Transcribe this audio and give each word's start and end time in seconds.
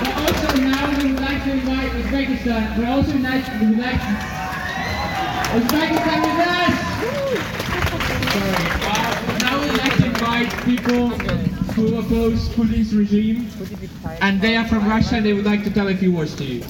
But 0.00 0.12
also 0.16 0.56
now 0.60 0.88
we 0.98 1.12
would 1.12 1.20
like 1.20 1.44
to 1.44 1.50
invite 1.52 1.90
Uzbekistan. 1.92 2.76
But 2.76 2.84
also 2.88 3.14
like, 3.18 3.44
we 3.60 3.66
would 3.68 3.78
like 3.78 4.00
to... 4.00 4.14
Uzbekistan 5.50 6.18
with 6.26 6.40
us! 6.46 6.74
Uh, 8.32 9.38
now 9.42 9.54
we 9.60 9.66
would 9.66 9.78
like 9.78 9.96
to 9.96 10.04
invite 10.06 10.50
people 10.64 11.08
who 11.74 11.98
oppose 11.98 12.48
Putin's 12.50 12.94
regime. 12.94 13.48
And 14.20 14.40
they 14.40 14.56
are 14.56 14.66
from 14.66 14.88
Russia 14.88 15.16
and 15.16 15.24
they 15.26 15.32
would 15.32 15.44
like 15.44 15.64
to 15.64 15.70
tell 15.70 15.88
a 15.88 15.94
few 15.96 16.12
words 16.12 16.34
to 16.36 16.44
you. 16.44 16.62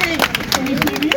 Hey, 0.00 0.16
can 0.52 0.66
you 0.66 0.76
hear 0.76 0.98
me? 1.00 1.10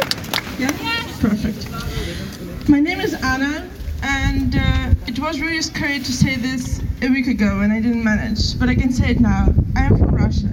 Yeah? 0.57 0.71
Perfect. 1.20 2.70
My 2.70 2.80
name 2.80 3.02
is 3.02 3.14
Anna, 3.16 3.70
and 4.02 4.55
uh, 4.55 4.93
it 5.07 5.12
was 5.23 5.39
really 5.39 5.61
scary 5.61 5.99
to 5.99 6.11
say 6.11 6.35
this 6.35 6.81
a 7.02 7.07
week 7.07 7.27
ago, 7.27 7.61
and 7.61 7.71
I 7.71 7.79
didn't 7.79 8.03
manage, 8.03 8.59
but 8.59 8.67
I 8.67 8.75
can 8.75 8.91
say 8.91 9.11
it 9.11 9.21
now. 9.21 9.53
I 9.73 9.84
am 9.84 9.98
from 9.98 10.13
Russia. 10.13 10.49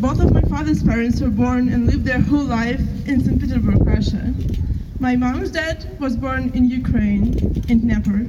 Both 0.00 0.20
of 0.20 0.32
my 0.32 0.40
father's 0.42 0.84
parents 0.84 1.20
were 1.20 1.30
born 1.30 1.68
and 1.68 1.86
lived 1.86 2.04
their 2.04 2.20
whole 2.20 2.44
life 2.44 2.80
in 3.08 3.24
St. 3.24 3.40
Petersburg, 3.40 3.84
Russia. 3.84 4.32
My 5.00 5.16
mom's 5.16 5.50
dad 5.50 5.84
was 5.98 6.16
born 6.16 6.52
in 6.54 6.70
Ukraine, 6.70 7.64
in 7.68 7.80
Dnieper. 7.80 8.28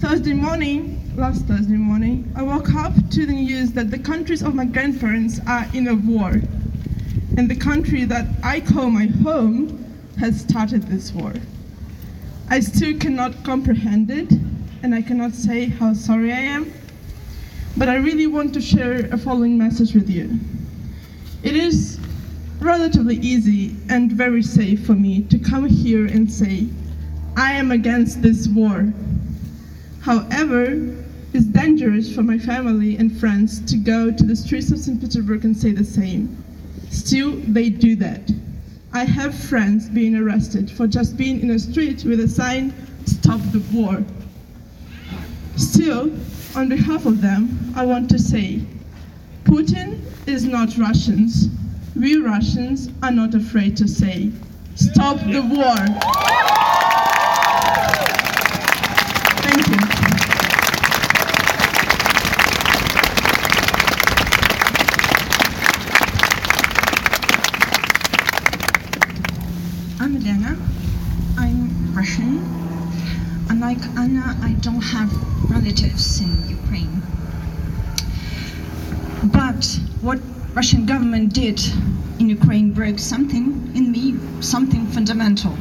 Thursday 0.00 0.32
morning, 0.32 1.00
last 1.16 1.44
Thursday 1.44 1.76
morning, 1.76 2.30
I 2.34 2.42
woke 2.42 2.74
up 2.74 2.94
to 3.10 3.24
the 3.24 3.32
news 3.32 3.70
that 3.74 3.92
the 3.92 4.00
countries 4.00 4.42
of 4.42 4.52
my 4.52 4.64
grandparents 4.64 5.38
are 5.46 5.66
in 5.74 5.86
a 5.86 5.94
war 5.94 6.42
and 7.36 7.48
the 7.48 7.56
country 7.56 8.04
that 8.06 8.26
I 8.42 8.62
call 8.62 8.90
my 8.90 9.06
home 9.06 9.78
has 10.18 10.40
started 10.40 10.82
this 10.88 11.12
war. 11.12 11.34
I 12.48 12.60
still 12.60 12.98
cannot 12.98 13.44
comprehend 13.44 14.10
it, 14.10 14.30
and 14.82 14.94
I 14.94 15.02
cannot 15.02 15.32
say 15.32 15.66
how 15.66 15.94
sorry 15.94 16.32
I 16.32 16.40
am, 16.40 16.72
but 17.76 17.88
I 17.88 17.96
really 17.96 18.26
want 18.26 18.52
to 18.54 18.60
share 18.60 19.06
a 19.06 19.16
following 19.16 19.56
message 19.56 19.94
with 19.94 20.10
you. 20.10 20.38
It 21.42 21.56
is 21.56 21.98
relatively 22.60 23.16
easy 23.16 23.76
and 23.88 24.12
very 24.12 24.42
safe 24.42 24.86
for 24.86 24.94
me 24.94 25.22
to 25.22 25.38
come 25.38 25.66
here 25.66 26.06
and 26.06 26.30
say, 26.30 26.66
I 27.36 27.52
am 27.52 27.72
against 27.72 28.22
this 28.22 28.48
war. 28.48 28.92
However, 30.02 30.94
it's 31.32 31.46
dangerous 31.46 32.14
for 32.14 32.22
my 32.22 32.38
family 32.38 32.96
and 32.96 33.18
friends 33.18 33.60
to 33.70 33.76
go 33.76 34.10
to 34.12 34.24
the 34.24 34.36
streets 34.36 34.70
of 34.70 34.78
St. 34.78 35.00
Petersburg 35.00 35.44
and 35.44 35.56
say 35.56 35.72
the 35.72 35.84
same. 35.84 36.44
Still, 36.90 37.32
they 37.48 37.70
do 37.70 37.96
that. 37.96 38.30
I 38.94 39.04
have 39.04 39.34
friends 39.34 39.88
being 39.88 40.14
arrested 40.16 40.70
for 40.70 40.86
just 40.86 41.16
being 41.16 41.40
in 41.40 41.50
a 41.50 41.58
street 41.58 42.04
with 42.04 42.20
a 42.20 42.28
sign, 42.28 42.74
Stop 43.06 43.40
the 43.50 43.62
War. 43.72 44.04
Still, 45.56 46.12
on 46.54 46.68
behalf 46.68 47.06
of 47.06 47.22
them, 47.22 47.72
I 47.74 47.86
want 47.86 48.10
to 48.10 48.18
say 48.18 48.60
Putin 49.44 49.98
is 50.26 50.44
not 50.44 50.76
Russians. 50.76 51.48
We 51.96 52.16
Russians 52.16 52.90
are 53.02 53.10
not 53.10 53.34
afraid 53.34 53.78
to 53.78 53.88
say, 53.88 54.30
Stop 54.74 55.18
the 55.20 55.40
war. 55.40 56.61
I'm 71.42 71.94
Russian. 71.94 72.38
Unlike 73.50 73.82
Anna, 73.98 74.36
I 74.42 74.52
don't 74.60 74.80
have 74.80 75.10
relatives 75.50 76.20
in 76.20 76.30
Ukraine. 76.48 77.02
But 79.24 79.64
what 80.00 80.20
Russian 80.54 80.86
government 80.86 81.32
did 81.34 81.60
in 82.20 82.28
Ukraine 82.28 82.72
broke 82.72 82.98
something 82.98 83.44
in 83.74 83.90
me, 83.90 84.16
something 84.40 84.86
fundamental. 84.86 85.56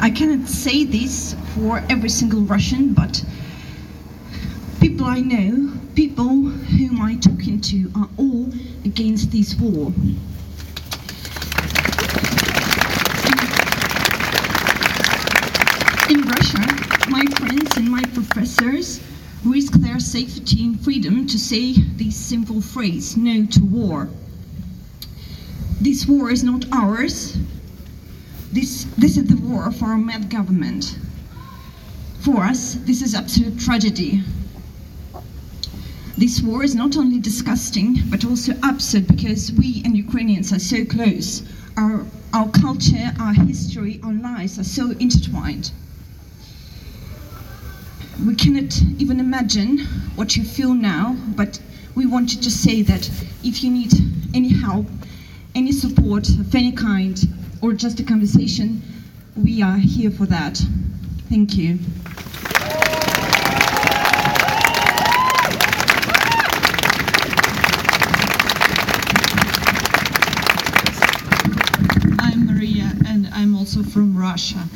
I 0.00 0.10
cannot 0.10 0.48
say 0.48 0.84
this 0.84 1.34
for 1.54 1.82
every 1.88 2.10
single 2.10 2.42
Russian, 2.42 2.92
but 2.92 3.24
people 4.80 5.06
I 5.06 5.20
know, 5.20 5.72
people 5.94 6.28
whom 6.76 7.00
I 7.00 7.16
talking 7.16 7.60
to 7.70 7.90
are 7.96 8.08
all 8.18 8.50
against 8.84 9.32
this 9.32 9.54
war. 9.56 9.92
In 16.08 16.22
Russia, 16.22 16.64
my 17.08 17.24
professors 18.28 19.00
risk 19.44 19.72
their 19.74 20.00
safety 20.00 20.64
and 20.64 20.80
freedom 20.80 21.26
to 21.26 21.38
say 21.38 21.72
this 21.72 22.16
simple 22.16 22.60
phrase 22.60 23.16
no 23.16 23.46
to 23.46 23.60
war. 23.64 24.08
This 25.80 26.06
war 26.06 26.30
is 26.30 26.42
not 26.42 26.64
ours. 26.72 27.36
This, 28.52 28.84
this 28.96 29.16
is 29.16 29.24
the 29.26 29.36
war 29.36 29.66
of 29.66 29.82
our 29.82 29.96
mad 29.96 30.30
government. 30.30 30.98
For 32.20 32.42
us, 32.42 32.74
this 32.74 33.02
is 33.02 33.14
absolute 33.14 33.58
tragedy. 33.60 34.22
This 36.18 36.40
war 36.40 36.64
is 36.64 36.74
not 36.74 36.96
only 36.96 37.18
disgusting, 37.20 38.02
but 38.08 38.24
also 38.24 38.54
absurd 38.62 39.06
because 39.06 39.52
we 39.52 39.82
and 39.84 39.96
Ukrainians 39.96 40.52
are 40.52 40.58
so 40.58 40.84
close. 40.84 41.42
Our, 41.76 42.06
our 42.32 42.48
culture, 42.48 43.12
our 43.20 43.34
history, 43.34 44.00
our 44.02 44.14
lives 44.14 44.58
are 44.58 44.64
so 44.64 44.92
intertwined. 44.92 45.70
We 48.24 48.34
cannot 48.34 48.80
even 48.98 49.20
imagine 49.20 49.78
what 50.14 50.36
you 50.36 50.44
feel 50.44 50.72
now, 50.72 51.16
but 51.36 51.60
we 51.94 52.06
wanted 52.06 52.42
to 52.42 52.50
say 52.50 52.82
that 52.82 53.10
if 53.44 53.62
you 53.62 53.70
need 53.70 53.92
any 54.34 54.48
help, 54.48 54.86
any 55.54 55.70
support 55.70 56.28
of 56.30 56.54
any 56.54 56.72
kind, 56.72 57.20
or 57.60 57.74
just 57.74 58.00
a 58.00 58.04
conversation, 58.04 58.82
we 59.36 59.62
are 59.62 59.76
here 59.76 60.10
for 60.10 60.24
that. 60.26 60.60
Thank 61.28 61.56
you. 61.56 61.78
I'm 72.18 72.46
Maria, 72.46 72.92
and 73.06 73.28
I'm 73.32 73.54
also 73.54 73.82
from 73.82 74.16
Russia. 74.16 74.66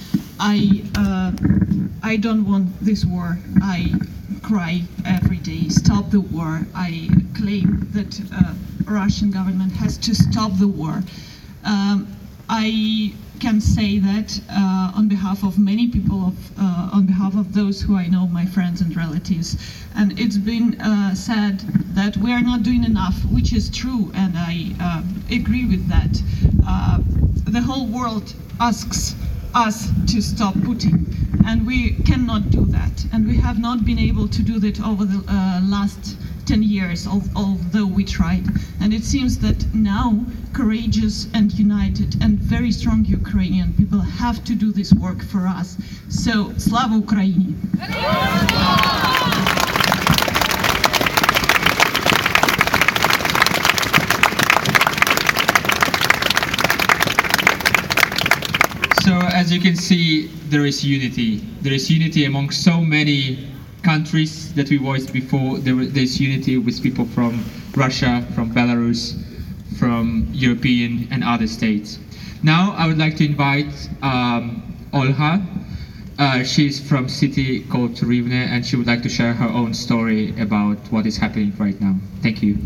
I 0.41 0.83
uh, 0.97 1.33
I 2.03 2.17
don't 2.17 2.47
want 2.47 2.69
this 2.81 3.05
war. 3.05 3.39
I 3.63 3.93
cry 4.43 4.83
every 5.05 5.37
day. 5.37 5.69
Stop 5.69 6.11
the 6.11 6.23
war. 6.23 6.67
I 6.75 7.11
claim 7.35 7.87
that 7.93 8.19
uh, 8.35 8.55
Russian 8.85 9.31
government 9.31 9.73
has 9.73 9.99
to 9.99 10.15
stop 10.15 10.53
the 10.59 10.67
war. 10.67 11.03
Um, 11.65 12.09
I 12.49 13.13
can 13.39 13.61
say 13.61 13.99
that 13.99 14.41
uh, 14.51 14.93
on 14.97 15.09
behalf 15.09 15.45
of 15.45 15.59
many 15.59 15.89
people, 15.89 16.29
of, 16.29 16.59
uh, 16.59 16.91
on 16.95 17.05
behalf 17.05 17.35
of 17.37 17.53
those 17.53 17.83
who 17.83 17.97
I 17.97 18.07
know, 18.07 18.27
my 18.27 18.47
friends 18.47 18.81
and 18.81 18.97
relatives. 18.97 19.57
And 19.95 20.19
it's 20.19 20.39
been 20.39 20.81
uh, 20.81 21.15
said 21.15 21.61
that 21.95 22.17
we 22.17 22.33
are 22.33 22.43
not 22.43 22.63
doing 22.63 22.85
enough, 22.85 23.17
which 23.27 23.53
is 23.53 23.69
true, 23.69 24.11
and 24.15 24.33
I 24.37 24.73
um, 24.81 25.23
agree 25.31 25.67
with 25.67 25.87
that. 25.89 26.23
Uh, 26.67 26.99
the 27.45 27.61
whole 27.61 27.87
world 27.87 28.35
asks 28.59 29.15
us 29.55 29.91
to 30.07 30.21
stop 30.21 30.55
Putin, 30.55 31.07
and 31.47 31.67
we 31.67 31.95
cannot 32.05 32.51
do 32.51 32.65
that. 32.67 33.05
And 33.13 33.27
we 33.27 33.37
have 33.37 33.59
not 33.59 33.85
been 33.85 33.99
able 33.99 34.29
to 34.29 34.43
do 34.43 34.59
that 34.61 34.81
over 34.81 35.05
the 35.05 35.25
uh, 35.29 35.61
last 35.65 36.17
10 36.47 36.63
years, 36.63 37.07
although 37.07 37.87
we 37.87 38.05
tried. 38.05 38.45
And 38.81 38.93
it 38.93 39.05
seems 39.05 39.39
that 39.39 39.73
now 39.75 40.25
courageous 40.53 41.29
and 41.33 41.53
united 41.59 42.21
and 42.23 42.39
very 42.39 42.73
strong 42.73 43.05
Ukrainian 43.05 43.73
people 43.75 44.01
have 44.01 44.45
to 44.45 44.55
do 44.55 44.73
this 44.73 44.93
work 44.93 45.23
for 45.25 45.47
us. 45.47 45.77
So, 46.09 46.53
Slava 46.57 46.95
Ukraini! 46.95 47.55
So 59.05 59.19
as 59.51 59.55
you 59.55 59.61
can 59.61 59.75
see, 59.75 60.29
there 60.49 60.65
is 60.65 60.85
unity. 60.85 61.39
There 61.61 61.73
is 61.73 61.91
unity 61.91 62.25
among 62.25 62.53
so 62.53 62.81
many 62.81 63.49
countries 63.83 64.55
that 64.55 64.71
we 64.71 64.77
voiced 64.77 65.13
before. 65.13 65.59
There's 65.59 66.21
unity 66.21 66.57
with 66.57 66.81
people 66.81 67.05
from 67.05 67.45
Russia, 67.75 68.25
from 68.37 68.55
Belarus, 68.55 69.21
from 69.77 70.29
European 70.31 71.09
and 71.11 71.25
other 71.25 71.49
states. 71.49 71.99
Now 72.45 72.77
I 72.79 72.87
would 72.87 72.99
like 72.99 73.17
to 73.17 73.25
invite 73.25 73.89
um, 74.03 74.63
Olha. 74.93 75.45
Uh, 76.17 76.45
she's 76.45 76.79
from 76.79 77.09
city 77.09 77.65
called 77.65 77.97
Rivne 77.97 78.47
and 78.53 78.65
she 78.65 78.77
would 78.77 78.87
like 78.87 79.03
to 79.03 79.09
share 79.09 79.33
her 79.33 79.49
own 79.49 79.75
story 79.75 80.33
about 80.41 80.79
what 80.93 81.07
is 81.07 81.17
happening 81.17 81.53
right 81.59 81.81
now. 81.81 81.97
Thank 82.23 82.41
you. 82.41 82.57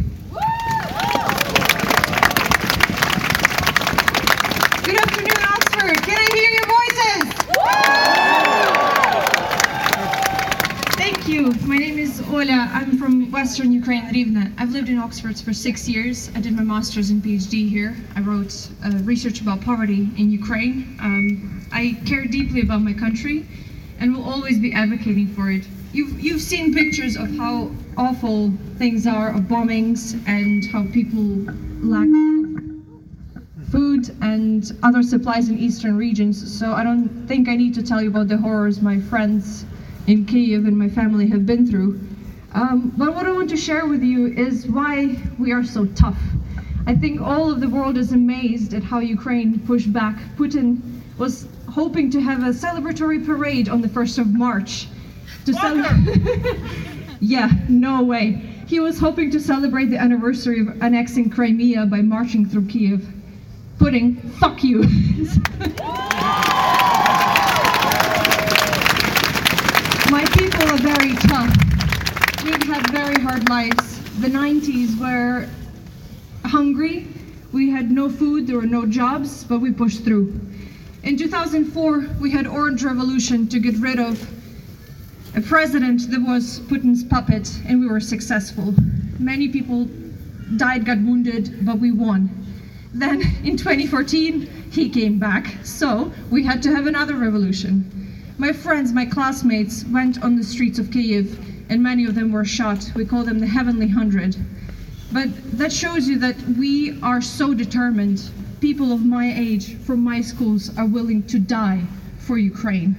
Thank 11.24 11.36
you. 11.36 11.66
My 11.66 11.78
name 11.78 11.98
is 11.98 12.20
Ola. 12.28 12.68
I'm 12.70 12.98
from 12.98 13.30
Western 13.30 13.72
Ukraine, 13.72 14.02
Rivne. 14.12 14.52
I've 14.58 14.72
lived 14.72 14.90
in 14.90 14.98
Oxford 14.98 15.38
for 15.40 15.54
six 15.54 15.88
years. 15.88 16.30
I 16.34 16.40
did 16.42 16.54
my 16.54 16.62
master's 16.62 17.08
and 17.08 17.22
PhD 17.22 17.66
here. 17.66 17.96
I 18.14 18.20
wrote 18.20 18.68
uh, 18.84 18.90
research 19.04 19.40
about 19.40 19.62
poverty 19.62 20.10
in 20.18 20.30
Ukraine. 20.30 20.98
Um, 21.00 21.66
I 21.72 21.98
care 22.04 22.26
deeply 22.26 22.60
about 22.60 22.82
my 22.82 22.92
country 22.92 23.46
and 24.00 24.14
will 24.14 24.22
always 24.22 24.58
be 24.58 24.74
advocating 24.74 25.28
for 25.28 25.50
it. 25.50 25.66
You've, 25.94 26.20
you've 26.20 26.42
seen 26.42 26.74
pictures 26.74 27.16
of 27.16 27.34
how 27.38 27.70
awful 27.96 28.52
things 28.76 29.06
are, 29.06 29.30
of 29.30 29.44
bombings, 29.44 30.22
and 30.28 30.62
how 30.66 30.84
people 30.92 31.24
lack 31.80 32.10
food 33.72 34.14
and 34.20 34.78
other 34.82 35.02
supplies 35.02 35.48
in 35.48 35.58
eastern 35.58 35.96
regions. 35.96 36.36
So 36.58 36.74
I 36.74 36.84
don't 36.84 37.08
think 37.26 37.48
I 37.48 37.56
need 37.56 37.72
to 37.76 37.82
tell 37.82 38.02
you 38.02 38.10
about 38.10 38.28
the 38.28 38.36
horrors 38.36 38.82
my 38.82 39.00
friends 39.00 39.64
in 40.06 40.24
Kiev 40.26 40.66
and 40.66 40.78
my 40.78 40.88
family 40.88 41.26
have 41.28 41.46
been 41.46 41.66
through. 41.66 42.00
Um, 42.52 42.92
but 42.96 43.14
what 43.14 43.26
I 43.26 43.32
want 43.32 43.50
to 43.50 43.56
share 43.56 43.86
with 43.86 44.02
you 44.02 44.26
is 44.26 44.66
why 44.66 45.16
we 45.38 45.52
are 45.52 45.64
so 45.64 45.86
tough. 45.86 46.20
I 46.86 46.94
think 46.94 47.20
all 47.20 47.50
of 47.50 47.60
the 47.60 47.68
world 47.68 47.96
is 47.96 48.12
amazed 48.12 48.74
at 48.74 48.82
how 48.82 49.00
Ukraine 49.00 49.58
pushed 49.60 49.92
back. 49.92 50.16
Putin 50.36 51.00
was 51.18 51.48
hoping 51.68 52.10
to 52.10 52.20
have 52.20 52.42
a 52.42 52.50
celebratory 52.50 53.24
parade 53.24 53.68
on 53.68 53.80
the 53.80 53.88
1st 53.88 54.18
of 54.18 54.34
March 54.34 54.86
to 55.46 55.54
celebrate. 55.54 56.58
yeah, 57.20 57.50
no 57.68 58.02
way. 58.02 58.32
He 58.66 58.80
was 58.80 58.98
hoping 58.98 59.30
to 59.32 59.40
celebrate 59.40 59.86
the 59.86 59.98
anniversary 59.98 60.60
of 60.60 60.68
annexing 60.82 61.30
Crimea 61.30 61.86
by 61.86 62.02
marching 62.02 62.46
through 62.46 62.66
Kiev, 62.66 63.06
putting 63.78 64.16
"fuck 64.16 64.62
you." 64.62 64.84
very 70.84 71.14
tough. 71.14 72.44
We've 72.44 72.62
had 72.64 72.90
very 72.90 73.18
hard 73.18 73.48
lives. 73.48 74.00
The 74.20 74.28
90s 74.28 75.00
were 75.00 75.48
hungry. 76.44 77.08
We 77.52 77.70
had 77.70 77.90
no 77.90 78.10
food, 78.10 78.46
there 78.46 78.56
were 78.56 78.66
no 78.66 78.84
jobs, 78.84 79.44
but 79.44 79.60
we 79.60 79.72
pushed 79.72 80.04
through. 80.04 80.38
In 81.02 81.16
2004, 81.16 82.06
we 82.20 82.30
had 82.30 82.46
Orange 82.46 82.84
Revolution 82.84 83.48
to 83.48 83.58
get 83.58 83.78
rid 83.78 83.98
of 83.98 84.28
a 85.34 85.40
president 85.40 86.10
that 86.10 86.20
was 86.20 86.60
Putin's 86.68 87.02
puppet, 87.02 87.50
and 87.66 87.80
we 87.80 87.86
were 87.86 87.98
successful. 87.98 88.74
Many 89.18 89.48
people 89.48 89.88
died, 90.58 90.84
got 90.84 90.98
wounded, 90.98 91.64
but 91.64 91.78
we 91.78 91.92
won. 91.92 92.28
Then 92.92 93.22
in 93.42 93.56
2014, 93.56 94.70
he 94.70 94.90
came 94.90 95.18
back, 95.18 95.54
so 95.64 96.12
we 96.30 96.44
had 96.44 96.62
to 96.64 96.74
have 96.76 96.86
another 96.86 97.14
revolution. 97.14 98.03
My 98.36 98.52
friends, 98.52 98.92
my 98.92 99.06
classmates 99.06 99.84
went 99.84 100.20
on 100.24 100.34
the 100.34 100.42
streets 100.42 100.80
of 100.80 100.90
Kiev, 100.90 101.38
and 101.70 101.80
many 101.80 102.04
of 102.04 102.16
them 102.16 102.32
were 102.32 102.44
shot. 102.44 102.90
We 102.96 103.04
call 103.04 103.22
them 103.22 103.38
the 103.38 103.46
Heavenly 103.46 103.86
Hundred. 103.86 104.36
But 105.12 105.28
that 105.56 105.72
shows 105.72 106.08
you 106.08 106.18
that 106.18 106.36
we 106.58 107.00
are 107.00 107.20
so 107.20 107.54
determined. 107.54 108.28
People 108.60 108.92
of 108.92 109.06
my 109.06 109.32
age, 109.32 109.76
from 109.76 110.02
my 110.02 110.20
schools, 110.20 110.76
are 110.76 110.84
willing 110.84 111.22
to 111.28 111.38
die 111.38 111.84
for 112.18 112.36
Ukraine. 112.36 112.96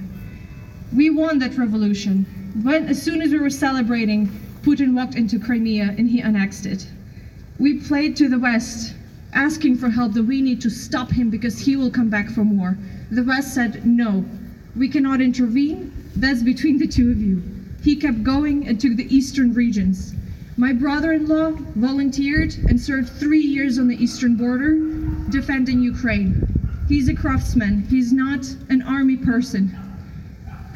We 0.94 1.10
won 1.10 1.38
that 1.40 1.58
revolution. 1.58 2.24
When, 2.62 2.88
as 2.88 3.02
soon 3.02 3.20
as 3.20 3.30
we 3.30 3.38
were 3.38 3.50
celebrating, 3.50 4.28
Putin 4.62 4.94
walked 4.94 5.16
into 5.16 5.38
Crimea 5.38 5.94
and 5.98 6.08
he 6.08 6.22
annexed 6.22 6.64
it. 6.64 6.86
We 7.58 7.80
played 7.80 8.16
to 8.16 8.30
the 8.30 8.38
West, 8.38 8.94
asking 9.34 9.76
for 9.76 9.90
help 9.90 10.14
that 10.14 10.22
we 10.22 10.40
need 10.40 10.62
to 10.62 10.70
stop 10.70 11.10
him 11.10 11.28
because 11.28 11.58
he 11.58 11.76
will 11.76 11.90
come 11.90 12.08
back 12.08 12.30
for 12.30 12.42
more. 12.42 12.78
The 13.10 13.22
West 13.22 13.52
said, 13.52 13.84
no, 13.84 14.24
we 14.76 14.88
cannot 14.88 15.20
intervene. 15.20 15.92
That's 16.16 16.42
between 16.42 16.78
the 16.78 16.86
two 16.86 17.10
of 17.10 17.20
you. 17.20 17.42
He 17.82 17.96
kept 17.96 18.22
going 18.22 18.68
and 18.68 18.80
took 18.80 18.96
the 18.96 19.14
eastern 19.14 19.54
regions. 19.54 20.14
My 20.58 20.72
brother-in-law 20.72 21.52
volunteered 21.76 22.54
and 22.68 22.80
served 22.80 23.10
three 23.10 23.40
years 23.40 23.78
on 23.78 23.88
the 23.88 24.02
eastern 24.02 24.36
border 24.36 24.76
defending 25.30 25.80
Ukraine. 25.80 26.46
He's 26.88 27.08
a 27.08 27.14
craftsman. 27.14 27.82
He's 27.88 28.12
not 28.12 28.46
an 28.68 28.82
army 28.82 29.16
person. 29.16 29.76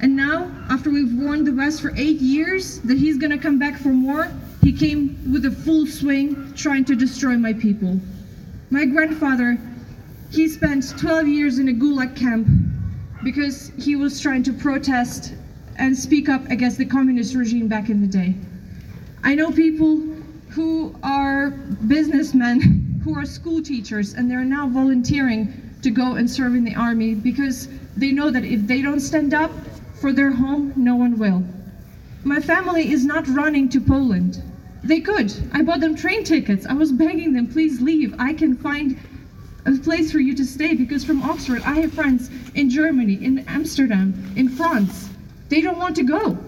And 0.02 0.16
now, 0.16 0.50
after 0.70 0.90
we've 0.90 1.14
warned 1.14 1.46
the 1.46 1.52
West 1.52 1.82
for 1.82 1.92
eight 1.96 2.20
years 2.20 2.78
that 2.80 2.98
he's 2.98 3.18
gonna 3.18 3.38
come 3.38 3.58
back 3.58 3.78
for 3.78 3.90
more, 3.90 4.28
he 4.62 4.72
came 4.72 5.18
with 5.30 5.44
a 5.44 5.50
full 5.50 5.86
swing 5.86 6.52
trying 6.54 6.84
to 6.86 6.94
destroy 6.94 7.36
my 7.36 7.52
people. 7.52 8.00
My 8.70 8.84
grandfather, 8.84 9.58
he 10.30 10.48
spent 10.48 10.96
12 10.98 11.28
years 11.28 11.58
in 11.58 11.68
a 11.68 11.72
gulag 11.72 12.16
camp 12.16 12.46
because 13.22 13.72
he 13.78 13.96
was 13.96 14.20
trying 14.20 14.42
to 14.44 14.52
protest 14.52 15.34
and 15.76 15.96
speak 15.96 16.28
up 16.28 16.48
against 16.50 16.78
the 16.78 16.84
communist 16.84 17.34
regime 17.34 17.68
back 17.68 17.88
in 17.88 18.00
the 18.00 18.06
day. 18.06 18.34
I 19.22 19.34
know 19.34 19.50
people 19.50 19.98
who 20.50 20.94
are 21.02 21.50
businessmen, 21.50 23.00
who 23.04 23.14
are 23.16 23.24
school 23.24 23.62
teachers, 23.62 24.14
and 24.14 24.30
they're 24.30 24.44
now 24.44 24.68
volunteering 24.68 25.52
to 25.82 25.90
go 25.90 26.14
and 26.16 26.30
serve 26.30 26.54
in 26.54 26.64
the 26.64 26.74
army 26.74 27.14
because 27.14 27.68
they 27.96 28.12
know 28.12 28.30
that 28.30 28.44
if 28.44 28.66
they 28.66 28.82
don't 28.82 29.00
stand 29.00 29.34
up 29.34 29.50
for 30.00 30.12
their 30.12 30.30
home, 30.30 30.72
no 30.76 30.96
one 30.96 31.18
will. 31.18 31.42
My 32.24 32.40
family 32.40 32.92
is 32.92 33.04
not 33.04 33.26
running 33.28 33.68
to 33.70 33.80
Poland. 33.80 34.42
They 34.82 35.00
could. 35.00 35.32
I 35.52 35.62
bought 35.62 35.80
them 35.80 35.94
train 35.94 36.24
tickets. 36.24 36.66
I 36.66 36.74
was 36.74 36.92
begging 36.92 37.32
them, 37.32 37.46
please 37.46 37.80
leave. 37.80 38.14
I 38.18 38.32
can 38.32 38.56
find 38.56 38.98
a 39.66 39.72
place 39.78 40.10
for 40.10 40.20
you 40.20 40.34
to 40.34 40.44
stay 40.44 40.74
because 40.74 41.04
from 41.04 41.22
Oxford, 41.22 41.62
I 41.64 41.80
have 41.80 41.92
friends 41.92 42.30
in 42.54 42.70
Germany, 42.70 43.24
in 43.24 43.40
Amsterdam, 43.40 44.32
in 44.36 44.48
France. 44.48 45.08
They 45.48 45.60
don't 45.60 45.78
want 45.78 45.96
to 45.96 46.02
go. 46.02 46.38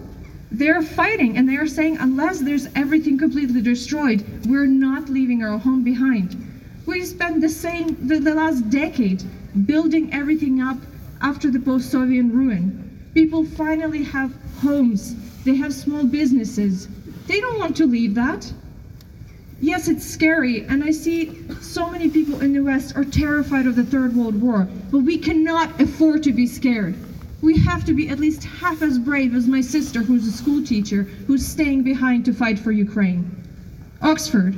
They're 0.51 0.81
fighting 0.81 1.37
and 1.37 1.47
they're 1.49 1.67
saying, 1.67 1.97
unless 1.97 2.39
there's 2.39 2.67
everything 2.75 3.17
completely 3.17 3.61
destroyed, 3.61 4.23
we're 4.45 4.67
not 4.67 5.09
leaving 5.09 5.43
our 5.43 5.57
home 5.57 5.83
behind. 5.83 6.37
We 6.85 7.03
spent 7.05 7.41
the 7.41 7.49
same, 7.49 8.07
the, 8.07 8.19
the 8.19 8.35
last 8.35 8.69
decade 8.69 9.23
building 9.65 10.13
everything 10.13 10.61
up 10.61 10.77
after 11.21 11.49
the 11.49 11.59
post-Soviet 11.59 12.25
ruin. 12.25 13.09
People 13.13 13.45
finally 13.45 14.03
have 14.03 14.33
homes. 14.61 15.15
They 15.43 15.55
have 15.55 15.73
small 15.73 16.03
businesses. 16.03 16.87
They 17.27 17.39
don't 17.39 17.59
want 17.59 17.75
to 17.77 17.85
leave 17.85 18.15
that. 18.15 18.51
Yes, 19.63 19.87
it's 19.87 20.05
scary, 20.05 20.65
and 20.65 20.83
I 20.83 20.91
see 20.91 21.39
so 21.61 21.89
many 21.89 22.09
people 22.09 22.41
in 22.41 22.51
the 22.51 22.59
West 22.59 22.97
are 22.97 23.05
terrified 23.05 23.65
of 23.65 23.77
the 23.77 23.85
Third 23.85 24.13
World 24.13 24.41
War, 24.41 24.67
but 24.91 24.97
we 24.99 25.17
cannot 25.17 25.79
afford 25.79 26.21
to 26.23 26.33
be 26.33 26.45
scared. 26.45 26.95
We 27.41 27.57
have 27.59 27.85
to 27.85 27.93
be 27.93 28.09
at 28.09 28.19
least 28.19 28.43
half 28.43 28.81
as 28.81 28.99
brave 28.99 29.33
as 29.33 29.47
my 29.47 29.61
sister, 29.61 30.01
who's 30.01 30.27
a 30.27 30.33
school 30.33 30.65
teacher, 30.65 31.03
who's 31.03 31.47
staying 31.47 31.83
behind 31.83 32.25
to 32.25 32.33
fight 32.33 32.59
for 32.59 32.73
Ukraine. 32.73 33.23
Oxford, 34.01 34.53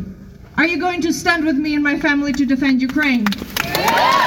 are 0.58 0.66
you 0.66 0.80
going 0.80 1.02
to 1.02 1.14
stand 1.14 1.46
with 1.46 1.58
me 1.58 1.76
and 1.76 1.84
my 1.84 2.00
family 2.00 2.34
to 2.34 2.44
defend 2.44 2.82
Ukraine? 2.82 3.28
Yeah! 3.64 4.25